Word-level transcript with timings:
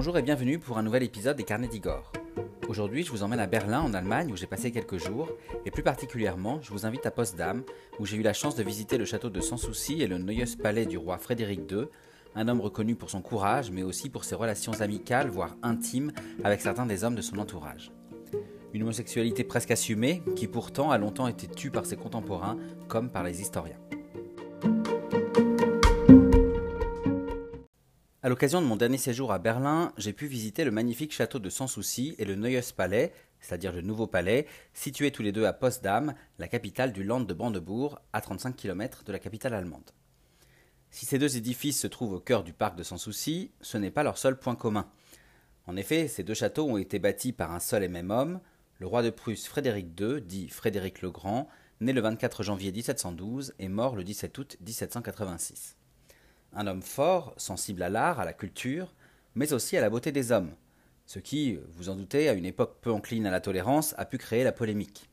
Bonjour 0.00 0.16
et 0.16 0.22
bienvenue 0.22 0.58
pour 0.58 0.78
un 0.78 0.82
nouvel 0.82 1.02
épisode 1.02 1.36
des 1.36 1.44
Carnets 1.44 1.68
d'Igor. 1.68 2.10
Aujourd'hui, 2.68 3.02
je 3.02 3.10
vous 3.10 3.22
emmène 3.22 3.38
à 3.38 3.46
Berlin, 3.46 3.82
en 3.82 3.92
Allemagne, 3.92 4.32
où 4.32 4.36
j'ai 4.38 4.46
passé 4.46 4.72
quelques 4.72 4.96
jours, 4.96 5.28
et 5.66 5.70
plus 5.70 5.82
particulièrement, 5.82 6.58
je 6.62 6.70
vous 6.70 6.86
invite 6.86 7.04
à 7.04 7.10
Potsdam, 7.10 7.62
où 7.98 8.06
j'ai 8.06 8.16
eu 8.16 8.22
la 8.22 8.32
chance 8.32 8.56
de 8.56 8.62
visiter 8.62 8.96
le 8.96 9.04
château 9.04 9.28
de 9.28 9.42
Sans 9.42 9.58
Souci 9.58 10.00
et 10.00 10.06
le 10.06 10.16
Neues 10.16 10.56
Palais 10.56 10.86
du 10.86 10.96
roi 10.96 11.18
Frédéric 11.18 11.70
II, 11.70 11.84
un 12.34 12.48
homme 12.48 12.62
reconnu 12.62 12.94
pour 12.94 13.10
son 13.10 13.20
courage, 13.20 13.70
mais 13.70 13.82
aussi 13.82 14.08
pour 14.08 14.24
ses 14.24 14.36
relations 14.36 14.80
amicales, 14.80 15.28
voire 15.28 15.58
intimes, 15.62 16.12
avec 16.44 16.62
certains 16.62 16.86
des 16.86 17.04
hommes 17.04 17.14
de 17.14 17.20
son 17.20 17.36
entourage. 17.36 17.92
Une 18.72 18.84
homosexualité 18.84 19.44
presque 19.44 19.70
assumée, 19.70 20.22
qui 20.34 20.46
pourtant 20.46 20.90
a 20.90 20.96
longtemps 20.96 21.28
été 21.28 21.46
tue 21.46 21.70
par 21.70 21.84
ses 21.84 21.96
contemporains, 21.96 22.56
comme 22.88 23.10
par 23.10 23.22
les 23.22 23.42
historiens. 23.42 23.76
À 28.22 28.28
l'occasion 28.28 28.60
de 28.60 28.66
mon 28.66 28.76
dernier 28.76 28.98
séjour 28.98 29.32
à 29.32 29.38
Berlin, 29.38 29.94
j'ai 29.96 30.12
pu 30.12 30.26
visiter 30.26 30.64
le 30.64 30.70
magnifique 30.70 31.14
château 31.14 31.38
de 31.38 31.48
Sans 31.48 31.66
Souci 31.66 32.14
et 32.18 32.26
le 32.26 32.34
Neues 32.34 32.74
Palais, 32.76 33.14
c'est-à-dire 33.40 33.72
le 33.72 33.80
nouveau 33.80 34.06
palais, 34.06 34.46
situés 34.74 35.10
tous 35.10 35.22
les 35.22 35.32
deux 35.32 35.46
à 35.46 35.54
Potsdam, 35.54 36.12
la 36.38 36.46
capitale 36.46 36.92
du 36.92 37.02
Land 37.02 37.20
de 37.20 37.32
Brandebourg, 37.32 37.98
à 38.12 38.20
35 38.20 38.54
km 38.54 39.04
de 39.04 39.12
la 39.12 39.18
capitale 39.18 39.54
allemande. 39.54 39.92
Si 40.90 41.06
ces 41.06 41.18
deux 41.18 41.38
édifices 41.38 41.80
se 41.80 41.86
trouvent 41.86 42.12
au 42.12 42.20
cœur 42.20 42.44
du 42.44 42.52
parc 42.52 42.76
de 42.76 42.82
Sans 42.82 42.98
Souci, 42.98 43.52
ce 43.62 43.78
n'est 43.78 43.90
pas 43.90 44.02
leur 44.02 44.18
seul 44.18 44.38
point 44.38 44.54
commun. 44.54 44.90
En 45.66 45.78
effet, 45.78 46.06
ces 46.06 46.22
deux 46.22 46.34
châteaux 46.34 46.68
ont 46.68 46.76
été 46.76 46.98
bâtis 46.98 47.32
par 47.32 47.52
un 47.52 47.60
seul 47.60 47.84
et 47.84 47.88
même 47.88 48.10
homme, 48.10 48.40
le 48.80 48.86
roi 48.86 49.02
de 49.02 49.08
Prusse 49.08 49.48
Frédéric 49.48 49.98
II, 49.98 50.20
dit 50.20 50.50
Frédéric 50.50 51.00
le 51.00 51.10
Grand, 51.10 51.48
né 51.80 51.94
le 51.94 52.02
24 52.02 52.42
janvier 52.42 52.70
1712 52.70 53.54
et 53.58 53.68
mort 53.68 53.96
le 53.96 54.04
17 54.04 54.36
août 54.36 54.58
1786 54.60 55.79
un 56.52 56.66
homme 56.66 56.82
fort, 56.82 57.34
sensible 57.36 57.82
à 57.82 57.88
l'art, 57.88 58.20
à 58.20 58.24
la 58.24 58.32
culture, 58.32 58.94
mais 59.34 59.52
aussi 59.52 59.76
à 59.76 59.80
la 59.80 59.90
beauté 59.90 60.12
des 60.12 60.32
hommes, 60.32 60.54
ce 61.10 61.18
qui, 61.18 61.58
vous 61.70 61.88
en 61.88 61.96
doutez, 61.96 62.28
à 62.28 62.34
une 62.34 62.44
époque 62.44 62.76
peu 62.80 62.92
encline 62.92 63.26
à 63.26 63.32
la 63.32 63.40
tolérance, 63.40 63.96
a 63.98 64.04
pu 64.04 64.16
créer 64.16 64.44
la 64.44 64.52
polémique. 64.52 65.10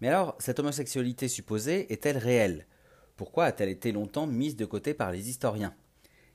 Mais 0.00 0.06
alors, 0.06 0.36
cette 0.38 0.60
homosexualité 0.60 1.26
supposée 1.26 1.92
est-elle 1.92 2.16
réelle? 2.16 2.66
Pourquoi 3.16 3.46
a-t-elle 3.46 3.70
été 3.70 3.90
longtemps 3.90 4.28
mise 4.28 4.54
de 4.54 4.64
côté 4.64 4.94
par 4.94 5.10
les 5.10 5.28
historiens? 5.28 5.74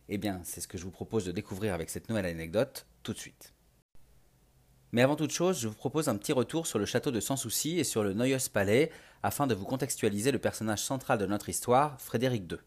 Eh 0.09 0.17
bien, 0.17 0.41
c'est 0.43 0.59
ce 0.59 0.67
que 0.67 0.77
je 0.77 0.83
vous 0.83 0.91
propose 0.91 1.23
de 1.23 1.31
découvrir 1.31 1.73
avec 1.73 1.89
cette 1.89 2.09
nouvelle 2.09 2.25
anecdote 2.25 2.85
tout 3.02 3.13
de 3.13 3.17
suite. 3.17 3.53
Mais 4.91 5.03
avant 5.03 5.15
toute 5.15 5.31
chose, 5.31 5.61
je 5.61 5.69
vous 5.69 5.75
propose 5.75 6.09
un 6.09 6.17
petit 6.17 6.33
retour 6.33 6.67
sur 6.67 6.79
le 6.79 6.85
château 6.85 7.11
de 7.11 7.21
Sans 7.21 7.37
Souci 7.37 7.79
et 7.79 7.85
sur 7.85 8.03
le 8.03 8.13
Neues 8.13 8.49
Palais, 8.52 8.91
afin 9.23 9.47
de 9.47 9.55
vous 9.55 9.65
contextualiser 9.65 10.33
le 10.33 10.39
personnage 10.39 10.83
central 10.83 11.17
de 11.17 11.27
notre 11.27 11.47
histoire, 11.47 12.02
Frédéric 12.02 12.52
II. 12.52 12.57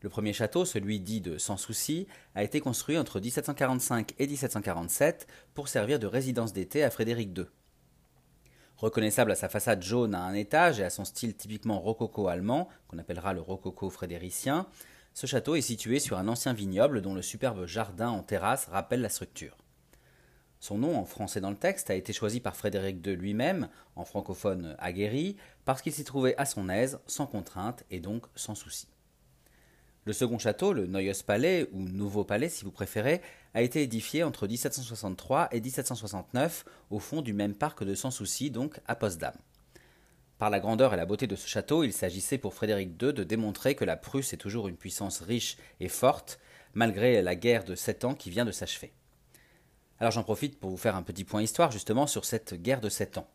Le 0.00 0.08
premier 0.08 0.32
château, 0.32 0.64
celui 0.64 1.00
dit 1.00 1.20
de 1.20 1.38
Sans 1.38 1.56
Souci, 1.56 2.06
a 2.36 2.44
été 2.44 2.60
construit 2.60 2.98
entre 2.98 3.18
1745 3.18 4.14
et 4.18 4.28
1747 4.28 5.26
pour 5.54 5.66
servir 5.66 5.98
de 5.98 6.06
résidence 6.06 6.52
d'été 6.52 6.84
à 6.84 6.90
Frédéric 6.90 7.36
II. 7.36 7.46
Reconnaissable 8.76 9.32
à 9.32 9.34
sa 9.34 9.48
façade 9.48 9.82
jaune 9.82 10.14
à 10.14 10.22
un 10.22 10.34
étage 10.34 10.78
et 10.78 10.84
à 10.84 10.90
son 10.90 11.04
style 11.04 11.34
typiquement 11.34 11.80
rococo 11.80 12.28
allemand, 12.28 12.68
qu'on 12.86 12.98
appellera 12.98 13.32
le 13.32 13.40
rococo 13.40 13.90
frédéricien, 13.90 14.68
ce 15.14 15.26
château 15.26 15.56
est 15.56 15.62
situé 15.62 15.98
sur 15.98 16.16
un 16.16 16.28
ancien 16.28 16.52
vignoble 16.52 17.02
dont 17.02 17.14
le 17.14 17.22
superbe 17.22 17.66
jardin 17.66 18.10
en 18.10 18.22
terrasse 18.22 18.66
rappelle 18.66 19.00
la 19.00 19.08
structure. 19.08 19.56
Son 20.60 20.78
nom 20.78 20.96
en 20.96 21.04
français 21.04 21.40
dans 21.40 21.50
le 21.50 21.56
texte 21.56 21.90
a 21.90 21.96
été 21.96 22.12
choisi 22.12 22.38
par 22.38 22.54
Frédéric 22.54 23.04
II 23.04 23.16
lui-même, 23.16 23.68
en 23.96 24.04
francophone 24.04 24.76
aguerri, 24.78 25.36
parce 25.64 25.82
qu'il 25.82 25.92
s'y 25.92 26.04
trouvait 26.04 26.36
à 26.36 26.44
son 26.44 26.68
aise, 26.68 27.00
sans 27.06 27.26
contrainte 27.26 27.82
et 27.90 27.98
donc 27.98 28.26
sans 28.36 28.54
souci. 28.54 28.86
Le 30.04 30.12
second 30.12 30.38
château, 30.38 30.72
le 30.72 30.86
Neues 30.86 31.22
Palais, 31.26 31.68
ou 31.72 31.82
Nouveau 31.82 32.24
Palais 32.24 32.48
si 32.48 32.64
vous 32.64 32.70
préférez, 32.70 33.20
a 33.54 33.62
été 33.62 33.82
édifié 33.82 34.24
entre 34.24 34.46
1763 34.46 35.48
et 35.52 35.60
1769 35.60 36.64
au 36.90 36.98
fond 36.98 37.20
du 37.20 37.32
même 37.32 37.54
parc 37.54 37.84
de 37.84 37.94
Sans 37.94 38.10
Souci, 38.10 38.50
donc 38.50 38.80
à 38.86 38.94
Potsdam. 38.94 39.34
Par 40.38 40.50
la 40.50 40.60
grandeur 40.60 40.94
et 40.94 40.96
la 40.96 41.04
beauté 41.04 41.26
de 41.26 41.34
ce 41.34 41.48
château, 41.48 41.82
il 41.82 41.92
s'agissait 41.92 42.38
pour 42.38 42.54
Frédéric 42.54 42.90
II 43.02 43.12
de 43.12 43.24
démontrer 43.24 43.74
que 43.74 43.84
la 43.84 43.96
Prusse 43.96 44.32
est 44.32 44.38
toujours 44.38 44.68
une 44.68 44.76
puissance 44.76 45.20
riche 45.20 45.56
et 45.80 45.88
forte, 45.88 46.38
malgré 46.74 47.20
la 47.22 47.34
guerre 47.34 47.64
de 47.64 47.74
sept 47.74 48.04
ans 48.04 48.14
qui 48.14 48.30
vient 48.30 48.44
de 48.44 48.52
s'achever. 48.52 48.92
Alors 49.98 50.12
j'en 50.12 50.22
profite 50.22 50.60
pour 50.60 50.70
vous 50.70 50.76
faire 50.76 50.94
un 50.94 51.02
petit 51.02 51.24
point 51.24 51.42
histoire 51.42 51.72
justement 51.72 52.06
sur 52.06 52.24
cette 52.24 52.54
guerre 52.54 52.80
de 52.80 52.88
sept 52.88 53.18
ans. 53.18 53.28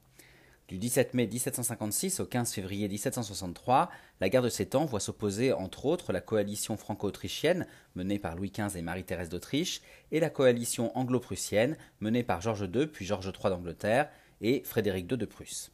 Du 0.74 0.80
17 0.80 1.14
mai 1.14 1.28
1756 1.28 2.20
au 2.20 2.26
15 2.26 2.52
février 2.52 2.88
1763, 2.88 3.92
la 4.20 4.30
guerre 4.30 4.42
de 4.42 4.50
Sept 4.50 4.74
Ans 4.74 4.86
voit 4.86 5.00
s'opposer 5.00 5.54
entre 5.54 5.86
autres 5.86 6.12
la 6.12 6.20
coalition 6.20 6.78
franco-autrichienne 6.78 7.68
menée 7.94 8.18
par 8.18 8.36
Louis 8.36 8.52
XV 8.52 8.76
et 8.76 8.82
Marie-Thérèse 8.82 9.30
d'Autriche 9.30 9.84
et 10.12 10.20
la 10.20 10.32
coalition 10.32 10.92
anglo-prussienne 10.98 11.78
menée 12.00 12.24
par 12.24 12.42
Georges 12.42 12.68
II 12.74 12.88
puis 12.88 13.06
Georges 13.06 13.28
III 13.28 13.52
d'Angleterre 13.52 14.10
et 14.42 14.64
Frédéric 14.66 15.12
II 15.12 15.20
de 15.20 15.28
Prusse. 15.28 15.70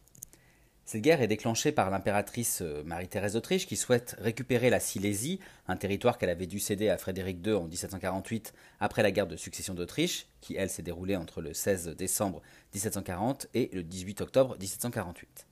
Cette 0.91 1.03
guerre 1.03 1.21
est 1.21 1.27
déclenchée 1.27 1.71
par 1.71 1.91
l'impératrice 1.91 2.63
euh, 2.63 2.81
Marie-Thérèse 2.83 3.33
d'Autriche 3.33 3.67
qui 3.67 3.75
souhaite 3.75 4.15
récupérer 4.17 4.71
la 4.71 4.79
Silésie, 4.79 5.39
un 5.67 5.75
territoire 5.75 6.17
qu'elle 6.17 6.31
avait 6.31 6.47
dû 6.47 6.57
céder 6.59 6.89
à 6.89 6.97
Frédéric 6.97 7.45
II 7.45 7.53
en 7.53 7.65
1748 7.65 8.55
après 8.79 9.03
la 9.03 9.11
guerre 9.11 9.27
de 9.27 9.35
succession 9.35 9.75
d'Autriche, 9.75 10.25
qui 10.41 10.55
elle 10.55 10.71
s'est 10.71 10.81
déroulée 10.81 11.15
entre 11.15 11.43
le 11.43 11.53
16 11.53 11.89
décembre 11.89 12.41
1740 12.73 13.49
et 13.53 13.69
le 13.71 13.83
18 13.83 14.21
octobre 14.21 14.57
1748. 14.59 15.48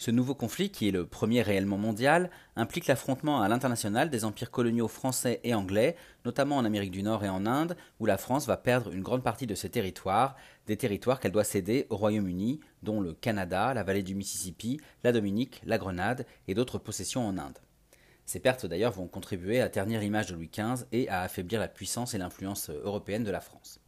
Ce 0.00 0.10
nouveau 0.10 0.34
conflit, 0.34 0.70
qui 0.70 0.88
est 0.88 0.92
le 0.92 1.04
premier 1.04 1.42
réellement 1.42 1.76
mondial, 1.76 2.30
implique 2.56 2.86
l'affrontement 2.86 3.42
à 3.42 3.48
l'international 3.48 4.08
des 4.08 4.24
empires 4.24 4.50
coloniaux 4.50 4.88
français 4.88 5.40
et 5.44 5.52
anglais, 5.52 5.94
notamment 6.24 6.56
en 6.56 6.64
Amérique 6.64 6.90
du 6.90 7.02
Nord 7.02 7.22
et 7.22 7.28
en 7.28 7.44
Inde, 7.44 7.76
où 7.98 8.06
la 8.06 8.16
France 8.16 8.46
va 8.46 8.56
perdre 8.56 8.94
une 8.94 9.02
grande 9.02 9.22
partie 9.22 9.46
de 9.46 9.54
ses 9.54 9.68
territoires, 9.68 10.36
des 10.66 10.78
territoires 10.78 11.20
qu'elle 11.20 11.32
doit 11.32 11.44
céder 11.44 11.86
au 11.90 11.98
Royaume-Uni, 11.98 12.60
dont 12.82 13.02
le 13.02 13.12
Canada, 13.12 13.74
la 13.74 13.82
vallée 13.82 14.02
du 14.02 14.14
Mississippi, 14.14 14.80
la 15.04 15.12
Dominique, 15.12 15.60
la 15.66 15.76
Grenade 15.76 16.24
et 16.48 16.54
d'autres 16.54 16.78
possessions 16.78 17.28
en 17.28 17.36
Inde. 17.36 17.58
Ces 18.24 18.40
pertes 18.40 18.64
d'ailleurs 18.64 18.92
vont 18.92 19.06
contribuer 19.06 19.60
à 19.60 19.68
ternir 19.68 20.00
l'image 20.00 20.28
de 20.28 20.34
Louis 20.34 20.50
XV 20.50 20.86
et 20.92 21.10
à 21.10 21.20
affaiblir 21.20 21.60
la 21.60 21.68
puissance 21.68 22.14
et 22.14 22.18
l'influence 22.18 22.70
européenne 22.70 23.24
de 23.24 23.30
la 23.30 23.42
France. 23.42 23.80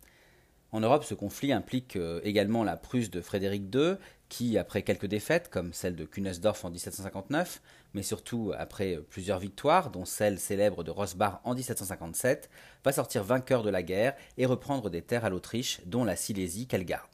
En 0.73 0.81
Europe, 0.81 1.05
ce 1.05 1.12
conflit 1.12 1.53
implique 1.53 1.97
euh, 1.97 2.21
également 2.25 2.65
la 2.65 2.79
Prusse 2.79 3.11
de 3.11 3.21
Frédéric 3.21 3.65
II, 3.75 3.97
qui, 4.32 4.56
après 4.56 4.81
quelques 4.81 5.04
défaites, 5.04 5.50
comme 5.50 5.75
celle 5.75 5.94
de 5.94 6.06
Kunersdorf 6.06 6.65
en 6.65 6.70
1759, 6.70 7.60
mais 7.93 8.03
surtout 8.03 8.50
après 8.56 8.98
plusieurs 9.10 9.38
victoires, 9.38 9.91
dont 9.91 10.06
celle 10.06 10.38
célèbre 10.38 10.84
de 10.84 10.91
Rosbach 10.91 11.43
en 11.44 11.54
1757, 11.54 12.48
va 12.82 12.93
sortir 12.93 13.25
vainqueur 13.25 13.62
de 13.62 13.69
la 13.69 13.82
guerre 13.82 14.15
et 14.38 14.47
reprendre 14.47 14.88
des 14.88 15.03
terres 15.03 15.26
à 15.26 15.28
l'Autriche, 15.28 15.82
dont 15.84 16.03
la 16.03 16.16
Silésie 16.16 16.66
qu'elle 16.66 16.87
garde. 16.87 17.10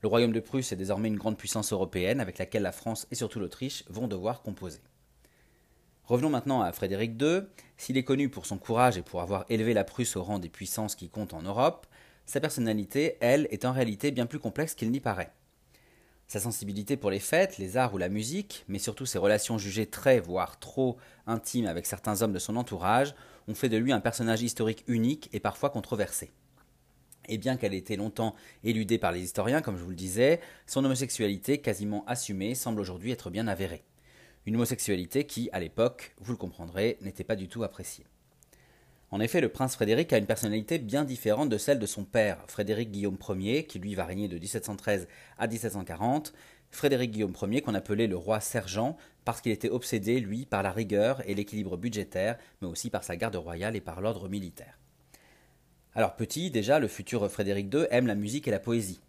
Le 0.00 0.08
royaume 0.08 0.32
de 0.32 0.40
Prusse 0.40 0.72
est 0.72 0.76
désormais 0.76 1.08
une 1.08 1.18
grande 1.18 1.36
puissance 1.36 1.74
européenne 1.74 2.20
avec 2.20 2.38
laquelle 2.38 2.62
la 2.62 2.72
France 2.72 3.06
et 3.10 3.16
surtout 3.16 3.38
l'Autriche 3.38 3.84
vont 3.90 4.08
devoir 4.08 4.40
composer. 4.40 4.80
Revenons 6.04 6.30
maintenant 6.30 6.62
à 6.62 6.72
Frédéric 6.72 7.20
II. 7.20 7.42
S'il 7.76 7.98
est 7.98 8.04
connu 8.04 8.30
pour 8.30 8.46
son 8.46 8.56
courage 8.56 8.96
et 8.96 9.02
pour 9.02 9.20
avoir 9.20 9.44
élevé 9.50 9.74
la 9.74 9.84
Prusse 9.84 10.16
au 10.16 10.22
rang 10.22 10.38
des 10.38 10.48
puissances 10.48 10.94
qui 10.94 11.10
comptent 11.10 11.34
en 11.34 11.42
Europe, 11.42 11.86
sa 12.24 12.40
personnalité, 12.40 13.18
elle, 13.20 13.46
est 13.50 13.66
en 13.66 13.72
réalité 13.72 14.10
bien 14.10 14.24
plus 14.24 14.38
complexe 14.38 14.74
qu'il 14.74 14.90
n'y 14.90 15.00
paraît. 15.00 15.34
Sa 16.30 16.38
sensibilité 16.38 16.96
pour 16.96 17.10
les 17.10 17.18
fêtes, 17.18 17.58
les 17.58 17.76
arts 17.76 17.92
ou 17.92 17.98
la 17.98 18.08
musique, 18.08 18.64
mais 18.68 18.78
surtout 18.78 19.04
ses 19.04 19.18
relations 19.18 19.58
jugées 19.58 19.86
très, 19.86 20.20
voire 20.20 20.60
trop 20.60 20.96
intimes 21.26 21.66
avec 21.66 21.86
certains 21.86 22.22
hommes 22.22 22.32
de 22.32 22.38
son 22.38 22.54
entourage, 22.54 23.16
ont 23.48 23.54
fait 23.56 23.68
de 23.68 23.76
lui 23.76 23.90
un 23.90 23.98
personnage 23.98 24.40
historique 24.40 24.84
unique 24.86 25.28
et 25.32 25.40
parfois 25.40 25.70
controversé. 25.70 26.30
Et 27.28 27.36
bien 27.36 27.56
qu'elle 27.56 27.74
ait 27.74 27.78
été 27.78 27.96
longtemps 27.96 28.36
éludée 28.62 28.96
par 28.96 29.10
les 29.10 29.22
historiens, 29.22 29.60
comme 29.60 29.76
je 29.76 29.82
vous 29.82 29.90
le 29.90 29.96
disais, 29.96 30.38
son 30.68 30.84
homosexualité, 30.84 31.58
quasiment 31.58 32.04
assumée, 32.06 32.54
semble 32.54 32.80
aujourd'hui 32.80 33.10
être 33.10 33.30
bien 33.30 33.48
avérée. 33.48 33.82
Une 34.46 34.54
homosexualité 34.54 35.24
qui, 35.24 35.50
à 35.50 35.58
l'époque, 35.58 36.14
vous 36.20 36.30
le 36.30 36.38
comprendrez, 36.38 36.96
n'était 37.00 37.24
pas 37.24 37.34
du 37.34 37.48
tout 37.48 37.64
appréciée. 37.64 38.04
En 39.12 39.18
effet, 39.18 39.40
le 39.40 39.48
prince 39.48 39.74
Frédéric 39.74 40.12
a 40.12 40.18
une 40.18 40.26
personnalité 40.26 40.78
bien 40.78 41.04
différente 41.04 41.48
de 41.48 41.58
celle 41.58 41.80
de 41.80 41.86
son 41.86 42.04
père, 42.04 42.38
Frédéric 42.46 42.92
Guillaume 42.92 43.18
Ier, 43.28 43.64
qui 43.64 43.80
lui 43.80 43.96
va 43.96 44.04
régner 44.04 44.28
de 44.28 44.38
1713 44.38 45.08
à 45.36 45.48
1740, 45.48 46.32
Frédéric 46.70 47.10
Guillaume 47.10 47.34
Ier 47.42 47.60
qu'on 47.60 47.74
appelait 47.74 48.06
le 48.06 48.16
roi 48.16 48.38
sergent, 48.38 48.96
parce 49.24 49.40
qu'il 49.40 49.50
était 49.50 49.68
obsédé, 49.68 50.20
lui, 50.20 50.46
par 50.46 50.62
la 50.62 50.70
rigueur 50.70 51.28
et 51.28 51.34
l'équilibre 51.34 51.76
budgétaire, 51.76 52.38
mais 52.62 52.68
aussi 52.68 52.88
par 52.88 53.02
sa 53.02 53.16
garde 53.16 53.34
royale 53.34 53.74
et 53.74 53.80
par 53.80 54.00
l'ordre 54.00 54.28
militaire. 54.28 54.78
Alors 55.96 56.14
petit, 56.14 56.52
déjà, 56.52 56.78
le 56.78 56.86
futur 56.86 57.28
Frédéric 57.28 57.74
II 57.74 57.86
aime 57.90 58.06
la 58.06 58.14
musique 58.14 58.46
et 58.46 58.52
la 58.52 58.60
poésie. 58.60 59.00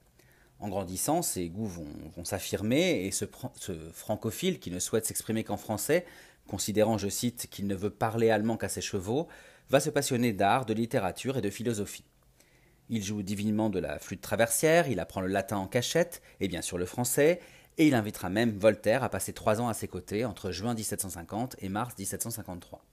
En 0.60 0.70
grandissant, 0.70 1.22
ses 1.22 1.48
goûts 1.50 1.68
vont, 1.68 1.86
s'affirmer 2.24 3.06
et 3.06 3.12
ce, 3.12 3.26
ce 3.56 3.72
francophile 3.94 4.60
qui 4.60 4.72
ne 4.72 4.80
souhaite 4.80 5.06
s'exprimer 5.06 5.44
qu'en 5.44 5.58
français, 5.58 6.06
considérant, 6.48 6.98
je 6.98 7.08
cite, 7.08 7.48
qu'il 7.52 7.68
ne 7.68 7.76
veut 7.76 7.92
parler 7.92 8.32
allemand 8.32 8.58
qu'à 8.58 8.70
ses 8.70 8.82
chevaux, 8.82 9.28
va 9.72 9.80
se 9.80 9.90
passionner 9.90 10.34
d'art, 10.34 10.66
de 10.66 10.74
littérature 10.74 11.38
et 11.38 11.42
de 11.42 11.50
philosophie. 11.50 12.04
Il 12.90 13.02
joue 13.02 13.24
divinement 13.24 13.70
de 13.70 13.80
la 13.80 14.00
flûte 14.00 14.20
traversière, 14.20 14.90
il 14.90 15.00
apprend 15.00 15.22
le 15.22 15.28
latin 15.28 15.56
en 15.56 15.68
cachette, 15.68 16.22
et 16.42 16.50
bien 16.50 16.62
sûr 16.62 16.78
le 16.78 16.86
français, 16.86 17.40
et 17.78 17.88
il 17.88 17.96
invitera 17.96 18.30
même 18.30 18.52
Voltaire 18.52 19.02
à 19.02 19.08
passer 19.08 19.32
trois 19.32 19.62
ans 19.62 19.70
à 19.70 19.74
ses 19.74 19.88
côtés 19.88 20.26
entre 20.26 20.52
juin 20.52 20.74
1750 20.74 21.56
et 21.60 21.70
mars 21.70 21.98
1753. 21.98 22.84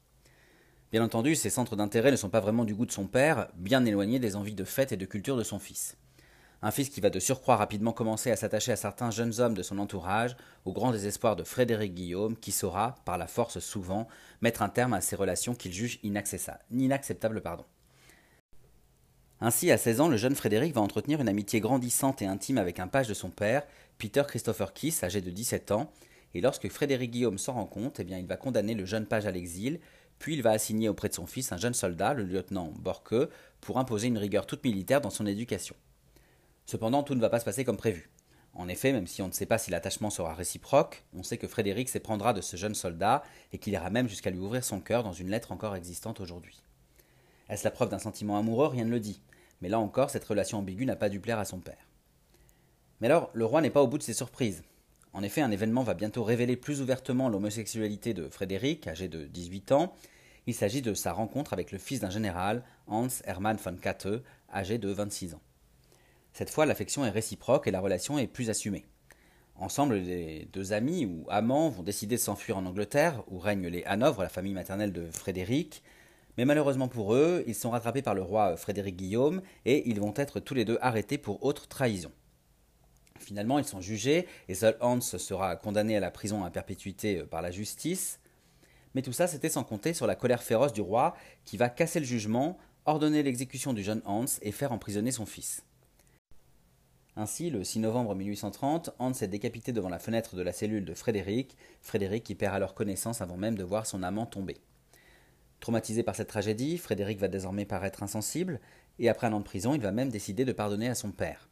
Bien 0.92 1.02
entendu, 1.02 1.34
ces 1.34 1.50
centres 1.50 1.74
d'intérêt 1.74 2.12
ne 2.12 2.16
sont 2.16 2.30
pas 2.30 2.38
vraiment 2.38 2.64
du 2.64 2.76
goût 2.76 2.86
de 2.86 2.92
son 2.92 3.08
père, 3.08 3.48
bien 3.56 3.84
éloignés 3.84 4.20
des 4.20 4.36
envies 4.36 4.54
de 4.54 4.64
fête 4.64 4.92
et 4.92 4.96
de 4.96 5.04
culture 5.04 5.36
de 5.36 5.42
son 5.42 5.58
fils. 5.58 5.96
Un 6.60 6.72
fils 6.72 6.88
qui 6.88 7.00
va 7.00 7.08
de 7.08 7.20
surcroît 7.20 7.56
rapidement 7.56 7.92
commencer 7.92 8.32
à 8.32 8.36
s'attacher 8.36 8.72
à 8.72 8.76
certains 8.76 9.12
jeunes 9.12 9.38
hommes 9.38 9.54
de 9.54 9.62
son 9.62 9.78
entourage, 9.78 10.36
au 10.64 10.72
grand 10.72 10.90
désespoir 10.90 11.36
de 11.36 11.44
Frédéric 11.44 11.94
Guillaume, 11.94 12.36
qui 12.36 12.50
saura, 12.50 12.96
par 13.04 13.16
la 13.16 13.28
force 13.28 13.60
souvent, 13.60 14.08
mettre 14.40 14.62
un 14.62 14.68
terme 14.68 14.92
à 14.92 15.00
ces 15.00 15.14
relations 15.14 15.54
qu'il 15.54 15.72
juge 15.72 16.00
inacceptables. 16.02 17.40
Pardon. 17.42 17.64
Ainsi, 19.40 19.70
à 19.70 19.78
16 19.78 20.00
ans, 20.00 20.08
le 20.08 20.16
jeune 20.16 20.34
Frédéric 20.34 20.74
va 20.74 20.80
entretenir 20.80 21.20
une 21.20 21.28
amitié 21.28 21.60
grandissante 21.60 22.22
et 22.22 22.26
intime 22.26 22.58
avec 22.58 22.80
un 22.80 22.88
page 22.88 23.06
de 23.06 23.14
son 23.14 23.30
père, 23.30 23.62
Peter 23.98 24.24
Christopher 24.26 24.72
Kiss, 24.72 25.04
âgé 25.04 25.20
de 25.20 25.30
17 25.30 25.70
ans, 25.70 25.92
et 26.34 26.40
lorsque 26.40 26.68
Frédéric 26.68 27.12
Guillaume 27.12 27.38
s'en 27.38 27.52
rend 27.52 27.66
compte, 27.66 28.00
eh 28.00 28.04
bien, 28.04 28.18
il 28.18 28.26
va 28.26 28.36
condamner 28.36 28.74
le 28.74 28.84
jeune 28.84 29.06
page 29.06 29.26
à 29.26 29.30
l'exil, 29.30 29.78
puis 30.18 30.34
il 30.34 30.42
va 30.42 30.50
assigner 30.50 30.88
auprès 30.88 31.08
de 31.08 31.14
son 31.14 31.26
fils 31.26 31.52
un 31.52 31.56
jeune 31.56 31.74
soldat, 31.74 32.14
le 32.14 32.24
lieutenant 32.24 32.72
Borque, 32.80 33.14
pour 33.60 33.78
imposer 33.78 34.08
une 34.08 34.18
rigueur 34.18 34.44
toute 34.44 34.64
militaire 34.64 35.00
dans 35.00 35.10
son 35.10 35.24
éducation. 35.24 35.76
Cependant, 36.68 37.02
tout 37.02 37.14
ne 37.14 37.20
va 37.22 37.30
pas 37.30 37.40
se 37.40 37.46
passer 37.46 37.64
comme 37.64 37.78
prévu. 37.78 38.10
En 38.52 38.68
effet, 38.68 38.92
même 38.92 39.06
si 39.06 39.22
on 39.22 39.28
ne 39.28 39.32
sait 39.32 39.46
pas 39.46 39.56
si 39.56 39.70
l'attachement 39.70 40.10
sera 40.10 40.34
réciproque, 40.34 41.02
on 41.16 41.22
sait 41.22 41.38
que 41.38 41.48
Frédéric 41.48 41.88
s'éprendra 41.88 42.34
de 42.34 42.42
ce 42.42 42.58
jeune 42.58 42.74
soldat 42.74 43.22
et 43.54 43.58
qu'il 43.58 43.72
ira 43.72 43.88
même 43.88 44.06
jusqu'à 44.06 44.28
lui 44.28 44.38
ouvrir 44.38 44.62
son 44.62 44.78
cœur 44.78 45.02
dans 45.02 45.14
une 45.14 45.30
lettre 45.30 45.50
encore 45.50 45.76
existante 45.76 46.20
aujourd'hui. 46.20 46.62
Est-ce 47.48 47.64
la 47.64 47.70
preuve 47.70 47.88
d'un 47.88 47.98
sentiment 47.98 48.36
amoureux? 48.36 48.66
Rien 48.66 48.84
ne 48.84 48.90
le 48.90 49.00
dit. 49.00 49.22
Mais 49.62 49.70
là 49.70 49.78
encore, 49.78 50.10
cette 50.10 50.26
relation 50.26 50.58
ambiguë 50.58 50.84
n'a 50.84 50.94
pas 50.94 51.08
dû 51.08 51.20
plaire 51.20 51.38
à 51.38 51.46
son 51.46 51.58
père. 51.58 51.88
Mais 53.00 53.06
alors, 53.06 53.30
le 53.32 53.46
roi 53.46 53.62
n'est 53.62 53.70
pas 53.70 53.82
au 53.82 53.88
bout 53.88 53.96
de 53.96 54.02
ses 54.02 54.12
surprises. 54.12 54.62
En 55.14 55.22
effet, 55.22 55.40
un 55.40 55.50
événement 55.50 55.84
va 55.84 55.94
bientôt 55.94 56.22
révéler 56.22 56.58
plus 56.58 56.82
ouvertement 56.82 57.30
l'homosexualité 57.30 58.12
de 58.12 58.28
Frédéric, 58.28 58.86
âgé 58.88 59.08
de 59.08 59.24
18 59.24 59.72
ans. 59.72 59.94
Il 60.46 60.52
s'agit 60.52 60.82
de 60.82 60.92
sa 60.92 61.14
rencontre 61.14 61.54
avec 61.54 61.72
le 61.72 61.78
fils 61.78 62.00
d'un 62.00 62.10
général, 62.10 62.62
Hans 62.88 63.08
Hermann 63.24 63.56
von 63.56 63.76
Katte, 63.76 64.22
âgé 64.52 64.76
de 64.76 64.90
26 64.90 65.32
ans. 65.32 65.40
Cette 66.38 66.50
fois, 66.50 66.66
l'affection 66.66 67.04
est 67.04 67.10
réciproque 67.10 67.66
et 67.66 67.72
la 67.72 67.80
relation 67.80 68.16
est 68.16 68.28
plus 68.28 68.48
assumée. 68.48 68.86
Ensemble, 69.56 69.96
les 69.96 70.48
deux 70.52 70.72
amis 70.72 71.04
ou 71.04 71.26
amants 71.30 71.68
vont 71.68 71.82
décider 71.82 72.14
de 72.14 72.20
s'enfuir 72.20 72.56
en 72.56 72.64
Angleterre, 72.64 73.24
où 73.26 73.40
règnent 73.40 73.66
les 73.66 73.82
Hanovre, 73.82 74.22
la 74.22 74.28
famille 74.28 74.54
maternelle 74.54 74.92
de 74.92 75.10
Frédéric. 75.10 75.82
Mais 76.36 76.44
malheureusement 76.44 76.86
pour 76.86 77.12
eux, 77.12 77.42
ils 77.48 77.56
sont 77.56 77.70
rattrapés 77.70 78.02
par 78.02 78.14
le 78.14 78.22
roi 78.22 78.56
Frédéric 78.56 78.94
Guillaume 78.94 79.42
et 79.64 79.88
ils 79.90 79.98
vont 79.98 80.14
être 80.14 80.38
tous 80.38 80.54
les 80.54 80.64
deux 80.64 80.78
arrêtés 80.80 81.18
pour 81.18 81.44
autre 81.44 81.66
trahison. 81.66 82.12
Finalement, 83.18 83.58
ils 83.58 83.64
sont 83.64 83.80
jugés 83.80 84.28
et 84.46 84.54
seul 84.54 84.76
Hans 84.80 85.00
sera 85.00 85.56
condamné 85.56 85.96
à 85.96 86.00
la 86.00 86.12
prison 86.12 86.44
à 86.44 86.50
perpétuité 86.50 87.24
par 87.24 87.42
la 87.42 87.50
justice. 87.50 88.20
Mais 88.94 89.02
tout 89.02 89.12
ça, 89.12 89.26
c'était 89.26 89.48
sans 89.48 89.64
compter 89.64 89.92
sur 89.92 90.06
la 90.06 90.14
colère 90.14 90.44
féroce 90.44 90.72
du 90.72 90.82
roi 90.82 91.16
qui 91.44 91.56
va 91.56 91.68
casser 91.68 91.98
le 91.98 92.06
jugement, 92.06 92.58
ordonner 92.86 93.24
l'exécution 93.24 93.72
du 93.72 93.82
jeune 93.82 94.02
Hans 94.04 94.26
et 94.40 94.52
faire 94.52 94.70
emprisonner 94.70 95.10
son 95.10 95.26
fils. 95.26 95.64
Ainsi, 97.20 97.50
le 97.50 97.64
6 97.64 97.80
novembre 97.80 98.14
1830, 98.14 98.90
Hans 99.00 99.12
est 99.12 99.26
décapité 99.26 99.72
devant 99.72 99.88
la 99.88 99.98
fenêtre 99.98 100.36
de 100.36 100.42
la 100.42 100.52
cellule 100.52 100.84
de 100.84 100.94
Frédéric, 100.94 101.56
Frédéric 101.82 102.22
qui 102.22 102.36
perd 102.36 102.54
alors 102.54 102.74
connaissance 102.74 103.20
avant 103.20 103.36
même 103.36 103.56
de 103.56 103.64
voir 103.64 103.86
son 103.86 104.04
amant 104.04 104.24
tomber. 104.24 104.56
Traumatisé 105.58 106.04
par 106.04 106.14
cette 106.14 106.28
tragédie, 106.28 106.78
Frédéric 106.78 107.18
va 107.18 107.26
désormais 107.26 107.64
paraître 107.64 108.04
insensible, 108.04 108.60
et 109.00 109.08
après 109.08 109.26
un 109.26 109.32
an 109.32 109.40
de 109.40 109.44
prison, 109.44 109.74
il 109.74 109.80
va 109.80 109.90
même 109.90 110.10
décider 110.10 110.44
de 110.44 110.52
pardonner 110.52 110.88
à 110.88 110.94
son 110.94 111.10
père. 111.10 111.48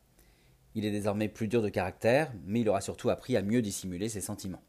Il 0.76 0.84
est 0.84 0.92
désormais 0.92 1.26
plus 1.26 1.48
dur 1.48 1.62
de 1.62 1.68
caractère, 1.68 2.32
mais 2.44 2.60
il 2.60 2.68
aura 2.68 2.80
surtout 2.80 3.10
appris 3.10 3.36
à 3.36 3.42
mieux 3.42 3.60
dissimuler 3.60 4.08
ses 4.08 4.20
sentiments. 4.20 4.62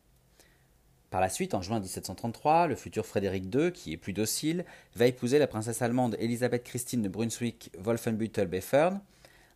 Par 1.12 1.22
la 1.22 1.30
suite, 1.30 1.54
en 1.54 1.62
juin 1.62 1.80
1733, 1.80 2.66
le 2.66 2.76
futur 2.76 3.06
Frédéric 3.06 3.54
II, 3.54 3.72
qui 3.72 3.94
est 3.94 3.98
plus 3.98 4.14
docile, 4.14 4.66
va 4.96 5.06
épouser 5.06 5.38
la 5.38 5.46
princesse 5.46 5.84
allemande 5.84 6.18
Elisabeth 6.20 6.64
Christine 6.64 7.04
de 7.04 7.10
Brunswick-Wolfenbüttel-Beffern, 7.10 9.00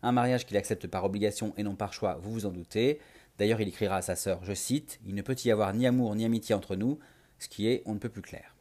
un 0.02 0.12
mariage 0.12 0.46
qu'il 0.46 0.56
accepte 0.56 0.86
par 0.86 1.04
obligation 1.04 1.54
et 1.56 1.62
non 1.62 1.74
par 1.74 1.92
choix, 1.92 2.18
vous 2.22 2.32
vous 2.32 2.46
en 2.46 2.50
doutez. 2.50 3.00
D'ailleurs, 3.38 3.60
il 3.60 3.68
écrira 3.68 3.96
à 3.96 4.02
sa 4.02 4.16
sœur, 4.16 4.44
je 4.44 4.52
cite, 4.52 5.00
Il 5.06 5.14
ne 5.14 5.22
peut 5.22 5.36
y 5.44 5.50
avoir 5.50 5.72
ni 5.72 5.86
amour 5.86 6.14
ni 6.14 6.24
amitié 6.24 6.54
entre 6.54 6.76
nous, 6.76 6.98
ce 7.38 7.48
qui 7.48 7.68
est 7.68 7.82
on 7.86 7.94
ne 7.94 7.98
peut 7.98 8.08
plus 8.08 8.22
clair. 8.22 8.56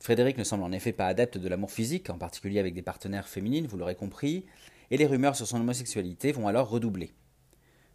Frédéric 0.00 0.38
ne 0.38 0.44
semble 0.44 0.64
en 0.64 0.72
effet 0.72 0.92
pas 0.92 1.06
adepte 1.06 1.38
de 1.38 1.48
l'amour 1.48 1.70
physique, 1.70 2.10
en 2.10 2.18
particulier 2.18 2.58
avec 2.58 2.74
des 2.74 2.82
partenaires 2.82 3.28
féminines, 3.28 3.66
vous 3.66 3.76
l'aurez 3.76 3.94
compris, 3.94 4.46
et 4.90 4.96
les 4.96 5.06
rumeurs 5.06 5.36
sur 5.36 5.46
son 5.46 5.60
homosexualité 5.60 6.32
vont 6.32 6.48
alors 6.48 6.68
redoubler. 6.68 7.12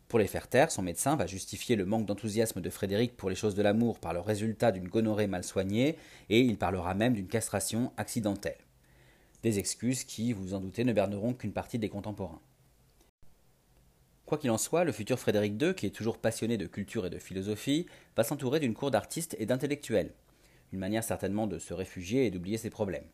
Pour 0.07 0.19
les 0.19 0.27
faire 0.27 0.47
taire, 0.47 0.71
son 0.71 0.83
médecin 0.83 1.15
va 1.15 1.25
justifier 1.25 1.75
le 1.75 1.85
manque 1.85 2.05
d'enthousiasme 2.05 2.61
de 2.61 2.69
Frédéric 2.69 3.17
pour 3.17 3.29
les 3.29 3.35
choses 3.35 3.55
de 3.55 3.63
l'amour 3.63 3.99
par 3.99 4.13
le 4.13 4.19
résultat 4.19 4.71
d'une 4.71 4.87
gonorrhée 4.87 5.27
mal 5.27 5.43
soignée, 5.43 5.97
et 6.29 6.41
il 6.41 6.57
parlera 6.57 6.93
même 6.93 7.13
d'une 7.13 7.27
castration 7.27 7.91
accidentelle 7.97 8.64
des 9.45 9.59
excuses 9.59 10.03
qui, 10.03 10.33
vous 10.33 10.55
en 10.55 10.59
doutez, 10.59 10.83
ne 10.83 10.91
berneront 10.91 11.35
qu'une 11.35 11.53
partie 11.53 11.77
des 11.77 11.87
contemporains. 11.87 12.41
Quoi 14.25 14.39
qu'il 14.39 14.49
en 14.49 14.57
soit, 14.57 14.83
le 14.83 14.91
futur 14.91 15.19
Frédéric 15.19 15.61
II, 15.61 15.75
qui 15.75 15.85
est 15.85 15.95
toujours 15.95 16.17
passionné 16.17 16.57
de 16.57 16.65
culture 16.65 17.05
et 17.05 17.11
de 17.11 17.19
philosophie, 17.19 17.85
va 18.17 18.23
s'entourer 18.23 18.59
d'une 18.59 18.73
cour 18.73 18.89
d'artistes 18.89 19.35
et 19.37 19.45
d'intellectuels, 19.45 20.13
une 20.73 20.79
manière 20.79 21.03
certainement 21.03 21.45
de 21.45 21.59
se 21.59 21.75
réfugier 21.75 22.25
et 22.25 22.31
d'oublier 22.31 22.57
ses 22.57 22.71
problèmes. 22.71 23.05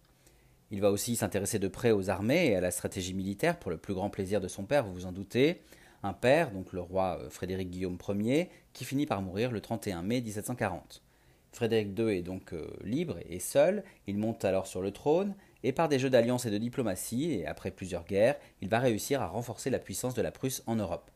Il 0.72 0.80
va 0.80 0.90
aussi 0.90 1.18
s'intéresser 1.18 1.60
de 1.60 1.68
près 1.68 1.92
aux 1.92 2.10
armées 2.10 2.48
et 2.48 2.56
à 2.56 2.62
la 2.62 2.72
stratégie 2.72 3.14
militaire 3.14 3.60
pour 3.60 3.70
le 3.70 3.78
plus 3.78 3.94
grand 3.94 4.10
plaisir 4.10 4.40
de 4.40 4.48
son 4.48 4.64
père, 4.64 4.86
vous 4.86 4.94
vous 4.94 5.06
en 5.06 5.12
doutez, 5.12 5.60
un 6.02 6.14
père, 6.14 6.52
donc 6.52 6.72
le 6.72 6.80
roi 6.80 7.20
euh, 7.20 7.30
Frédéric 7.30 7.70
Guillaume 7.72 7.98
Ier, 8.08 8.50
qui 8.72 8.86
finit 8.86 9.06
par 9.06 9.22
mourir 9.22 9.52
le 9.52 9.60
31 9.60 10.02
mai 10.02 10.22
1740. 10.22 11.04
Frédéric 11.52 12.00
II 12.00 12.08
est 12.08 12.22
donc 12.22 12.54
euh, 12.54 12.70
libre 12.86 13.18
et 13.30 13.42
seul, 13.42 13.84
il 14.08 14.18
monte 14.18 14.46
alors 14.46 14.66
sur 14.66 14.82
le 14.82 14.92
trône, 14.92 15.36
et 15.64 15.72
par 15.72 15.90
des 15.90 16.00
jeux 16.00 16.10
d'alliance 16.10 16.46
et 16.46 16.52
de 16.52 16.58
diplomatie, 16.58 17.32
et 17.32 17.46
après 17.46 17.72
plusieurs 17.72 18.06
guerres, 18.06 18.38
il 18.62 18.70
va 18.70 18.80
réussir 18.80 19.22
à 19.22 19.28
renforcer 19.28 19.70
la 19.70 19.80
puissance 19.80 20.14
de 20.14 20.22
la 20.22 20.32
Prusse 20.32 20.64
en 20.68 20.76
Europe. 20.76 21.12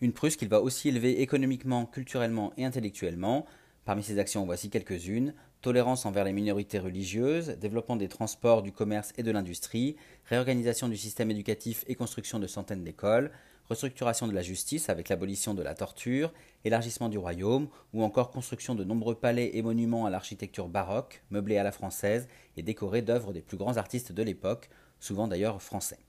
Une 0.00 0.12
Prusse 0.12 0.36
qu'il 0.36 0.48
va 0.48 0.60
aussi 0.60 0.88
élever 0.88 1.20
économiquement, 1.20 1.84
culturellement 1.84 2.52
et 2.56 2.64
intellectuellement. 2.64 3.46
Parmi 3.84 4.02
ses 4.02 4.18
actions, 4.18 4.44
voici 4.44 4.70
quelques-unes 4.70 5.34
tolérance 5.60 6.06
envers 6.06 6.24
les 6.24 6.32
minorités 6.32 6.78
religieuses, 6.78 7.50
développement 7.60 7.96
des 7.96 8.08
transports, 8.08 8.62
du 8.62 8.72
commerce 8.72 9.12
et 9.18 9.22
de 9.22 9.30
l'industrie, 9.30 9.96
réorganisation 10.24 10.88
du 10.88 10.96
système 10.96 11.30
éducatif 11.30 11.84
et 11.86 11.94
construction 11.94 12.38
de 12.38 12.46
centaines 12.46 12.82
d'écoles, 12.82 13.30
restructuration 13.70 14.26
de 14.26 14.34
la 14.34 14.42
justice 14.42 14.88
avec 14.88 15.08
l'abolition 15.08 15.54
de 15.54 15.62
la 15.62 15.74
torture, 15.74 16.32
élargissement 16.64 17.08
du 17.08 17.18
royaume, 17.18 17.68
ou 17.94 18.02
encore 18.02 18.30
construction 18.30 18.74
de 18.74 18.82
nombreux 18.82 19.14
palais 19.14 19.52
et 19.54 19.62
monuments 19.62 20.06
à 20.06 20.10
l'architecture 20.10 20.68
baroque, 20.68 21.22
meublés 21.30 21.56
à 21.56 21.62
la 21.62 21.70
française 21.70 22.28
et 22.56 22.62
décorés 22.62 23.02
d'œuvres 23.02 23.32
des 23.32 23.42
plus 23.42 23.56
grands 23.56 23.76
artistes 23.76 24.10
de 24.10 24.22
l'époque, 24.24 24.68
souvent 24.98 25.28
d'ailleurs 25.28 25.62
français. 25.62 26.00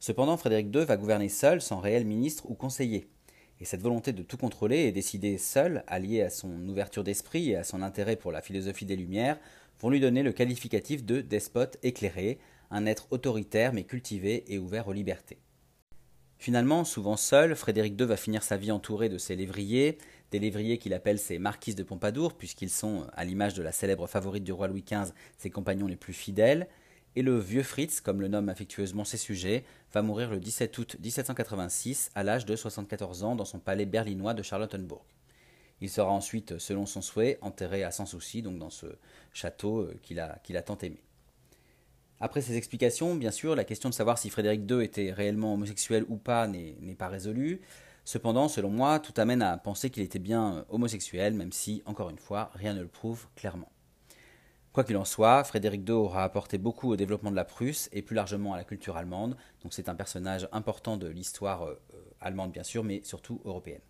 Cependant, 0.00 0.36
Frédéric 0.36 0.74
II 0.74 0.84
va 0.84 0.96
gouverner 0.96 1.28
seul, 1.28 1.62
sans 1.62 1.78
réel 1.78 2.04
ministre 2.04 2.50
ou 2.50 2.54
conseiller. 2.54 3.08
Et 3.60 3.64
cette 3.64 3.80
volonté 3.80 4.12
de 4.12 4.24
tout 4.24 4.36
contrôler 4.36 4.78
et 4.78 4.92
décider 4.92 5.38
seul, 5.38 5.84
alliée 5.86 6.22
à 6.22 6.30
son 6.30 6.68
ouverture 6.68 7.04
d'esprit 7.04 7.50
et 7.50 7.56
à 7.56 7.64
son 7.64 7.82
intérêt 7.82 8.16
pour 8.16 8.32
la 8.32 8.42
philosophie 8.42 8.84
des 8.84 8.96
Lumières, 8.96 9.38
vont 9.80 9.90
lui 9.90 10.00
donner 10.00 10.24
le 10.24 10.32
qualificatif 10.32 11.04
de 11.04 11.20
despote 11.20 11.78
éclairé, 11.84 12.40
un 12.72 12.84
être 12.84 13.06
autoritaire 13.12 13.72
mais 13.72 13.84
cultivé 13.84 14.44
et 14.52 14.58
ouvert 14.58 14.88
aux 14.88 14.92
libertés. 14.92 15.38
Finalement, 16.44 16.84
souvent 16.84 17.16
seul, 17.16 17.56
Frédéric 17.56 17.98
II 17.98 18.06
va 18.06 18.18
finir 18.18 18.42
sa 18.42 18.58
vie 18.58 18.70
entouré 18.70 19.08
de 19.08 19.16
ses 19.16 19.34
lévriers, 19.34 19.96
des 20.30 20.38
lévriers 20.38 20.76
qu'il 20.76 20.92
appelle 20.92 21.18
ses 21.18 21.38
marquises 21.38 21.74
de 21.74 21.82
Pompadour, 21.82 22.34
puisqu'ils 22.34 22.68
sont, 22.68 23.06
à 23.14 23.24
l'image 23.24 23.54
de 23.54 23.62
la 23.62 23.72
célèbre 23.72 24.06
favorite 24.06 24.44
du 24.44 24.52
roi 24.52 24.68
Louis 24.68 24.84
XV, 24.86 25.14
ses 25.38 25.48
compagnons 25.48 25.86
les 25.86 25.96
plus 25.96 26.12
fidèles, 26.12 26.68
et 27.16 27.22
le 27.22 27.38
vieux 27.38 27.62
Fritz, 27.62 28.02
comme 28.02 28.20
le 28.20 28.28
nomment 28.28 28.50
affectueusement 28.50 29.06
ses 29.06 29.16
sujets, 29.16 29.64
va 29.94 30.02
mourir 30.02 30.30
le 30.30 30.38
17 30.38 30.76
août 30.76 30.96
1786 31.00 32.10
à 32.14 32.22
l'âge 32.22 32.44
de 32.44 32.56
74 32.56 33.24
ans 33.24 33.36
dans 33.36 33.46
son 33.46 33.58
palais 33.58 33.86
berlinois 33.86 34.34
de 34.34 34.42
Charlottenburg. 34.42 35.00
Il 35.80 35.88
sera 35.88 36.10
ensuite, 36.12 36.58
selon 36.58 36.84
son 36.84 37.00
souhait, 37.00 37.38
enterré 37.40 37.84
à 37.84 37.90
Sans 37.90 38.04
Souci, 38.04 38.42
donc 38.42 38.58
dans 38.58 38.68
ce 38.68 38.98
château 39.32 39.78
euh, 39.78 39.98
qu'il 40.02 40.20
a, 40.20 40.38
qu'il 40.44 40.58
a 40.58 40.62
tant 40.62 40.76
aimé. 40.76 41.00
Après 42.24 42.40
ces 42.40 42.56
explications, 42.56 43.16
bien 43.16 43.30
sûr, 43.30 43.54
la 43.54 43.64
question 43.64 43.90
de 43.90 43.94
savoir 43.94 44.16
si 44.16 44.30
Frédéric 44.30 44.62
II 44.70 44.82
était 44.82 45.12
réellement 45.12 45.52
homosexuel 45.52 46.06
ou 46.08 46.16
pas 46.16 46.46
n'est 46.46 46.96
pas 46.96 47.08
résolue. 47.08 47.60
Cependant, 48.06 48.48
selon 48.48 48.70
moi, 48.70 48.98
tout 48.98 49.12
amène 49.18 49.42
à 49.42 49.58
penser 49.58 49.90
qu'il 49.90 50.02
était 50.02 50.18
bien 50.18 50.64
homosexuel, 50.70 51.34
même 51.34 51.52
si, 51.52 51.82
encore 51.84 52.08
une 52.08 52.16
fois, 52.16 52.50
rien 52.54 52.72
ne 52.72 52.80
le 52.80 52.88
prouve 52.88 53.26
clairement. 53.36 53.70
Quoi 54.72 54.84
qu'il 54.84 54.96
en 54.96 55.04
soit, 55.04 55.44
Frédéric 55.44 55.86
II 55.86 55.96
aura 55.96 56.24
apporté 56.24 56.56
beaucoup 56.56 56.90
au 56.90 56.96
développement 56.96 57.30
de 57.30 57.36
la 57.36 57.44
Prusse 57.44 57.90
et 57.92 58.00
plus 58.00 58.16
largement 58.16 58.54
à 58.54 58.56
la 58.56 58.64
culture 58.64 58.96
allemande, 58.96 59.36
donc 59.62 59.74
c'est 59.74 59.90
un 59.90 59.94
personnage 59.94 60.48
important 60.50 60.96
de 60.96 61.08
l'histoire 61.08 61.66
euh, 61.66 61.78
allemande 62.22 62.52
bien 62.52 62.64
sûr, 62.64 62.84
mais 62.84 63.02
surtout 63.04 63.42
européenne. 63.44 63.82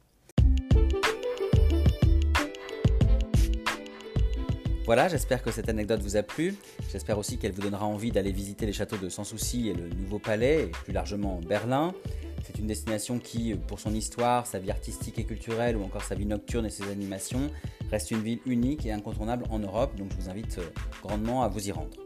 Voilà, 4.87 5.09
j'espère 5.09 5.43
que 5.43 5.50
cette 5.50 5.71
anecdote 5.71 6.03
vous 6.03 6.17
a 6.17 6.23
plu. 6.23 6.55
J'espère 6.93 7.17
aussi 7.17 7.38
qu'elle 7.38 7.53
vous 7.53 7.62
donnera 7.62 7.87
envie 7.87 8.11
d'aller 8.11 8.33
visiter 8.33 8.67
les 8.67 8.75
châteaux 8.75 8.99
de 8.99 9.09
Sans 9.09 9.25
Souci 9.25 9.71
et 9.71 9.73
le 9.73 9.88
Nouveau 9.88 10.19
Palais, 10.19 10.64
et 10.64 10.67
plus 10.67 10.93
largement 10.93 11.41
Berlin. 11.41 11.95
C'est 12.45 12.59
une 12.59 12.67
destination 12.67 13.19
qui, 13.19 13.55
pour 13.55 13.81
son 13.81 13.95
histoire, 13.95 14.47
sa 14.47 14.59
vie 14.59 14.71
artistique 14.71 15.19
et 15.19 15.25
culturelle, 15.25 15.79
ou 15.79 15.85
encore 15.85 16.03
sa 16.03 16.14
vie 16.14 16.26
nocturne 16.26 16.67
et 16.67 16.71
ses 16.71 16.83
animations, 16.91 17.50
reste 17.91 18.11
une 18.11 18.21
ville 18.21 18.41
unique 18.45 18.85
et 18.85 18.93
incontournable 18.93 19.47
en 19.49 19.59
Europe, 19.59 19.97
donc 19.97 20.11
je 20.11 20.23
vous 20.23 20.29
invite 20.29 20.59
euh, 20.59 20.69
grandement 21.03 21.43
à 21.43 21.49
vous 21.49 21.67
y 21.67 21.73
rendre. 21.73 21.97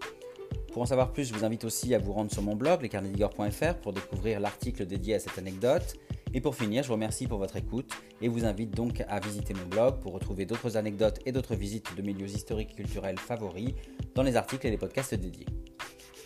Pour 0.73 0.83
en 0.83 0.87
savoir 0.87 1.13
plus, 1.13 1.25
je 1.25 1.35
vous 1.35 1.45
invite 1.45 1.65
aussi 1.65 1.97
à 1.97 1.99
vous 1.99 2.13
rendre 2.13 2.31
sur 2.31 2.43
mon 2.43 2.55
blog, 2.55 2.83
lescarnedigore.fr, 2.83 3.75
pour 3.83 3.93
découvrir 3.93 4.39
l'article 4.39 4.87
dédié 4.87 5.17
à 5.17 5.19
cette 5.19 5.37
anecdote. 5.37 5.97
Et 6.35 6.41
pour 6.41 6.55
finir, 6.55 6.83
je 6.83 6.89
vous 6.89 6.95
remercie 6.95 7.27
pour 7.27 7.39
votre 7.39 7.57
écoute 7.57 7.91
et 8.21 8.29
vous 8.29 8.45
invite 8.45 8.71
donc 8.71 9.03
à 9.09 9.21
visiter 9.21 9.55
mon 9.55 9.67
blog 9.67 10.01
pour 10.01 10.13
retrouver 10.13 10.45
d'autres 10.47 10.77
anecdotes 10.77 11.21
et 11.27 11.33
d'autres 11.33 11.55
visites 11.55 11.97
de 11.97 12.03
milieux 12.03 12.29
historiques 12.29 12.73
et 12.73 12.83
culturels 12.83 13.19
favoris 13.19 13.73
dans 14.15 14.23
les 14.23 14.37
articles 14.37 14.67
et 14.67 14.71
les 14.71 14.79
podcasts 14.79 15.15
dédiés. 15.15 15.47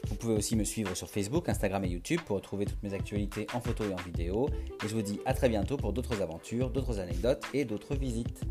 Vous 0.09 0.17
pouvez 0.17 0.35
aussi 0.35 0.57
me 0.57 0.65
suivre 0.65 0.95
sur 0.95 1.09
Facebook, 1.09 1.49
Instagram 1.49 1.85
et 1.85 1.89
YouTube 1.89 2.21
pour 2.27 2.37
retrouver 2.37 2.67
toutes 2.67 2.83
mes 2.83 2.93
actualités 2.93 3.47
en 3.55 3.61
photo 3.61 3.85
et 3.85 3.93
en 3.93 4.05
vidéo. 4.05 4.49
Et 4.85 4.89
je 4.89 4.95
vous 4.95 5.03
dis 5.03 5.21
à 5.25 5.35
très 5.35 5.49
bientôt 5.49 5.77
pour 5.77 5.93
d'autres 5.93 6.21
aventures, 6.21 6.71
d'autres 6.71 6.99
anecdotes 6.99 7.45
et 7.55 7.65
d'autres 7.65 7.95
visites. 7.95 8.43